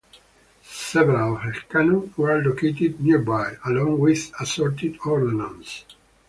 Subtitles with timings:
[0.63, 5.83] Several of her cannon were located nearby, along with assorted ordnance.